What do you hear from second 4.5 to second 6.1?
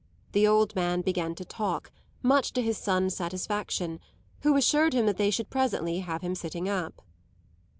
assured him that they should presently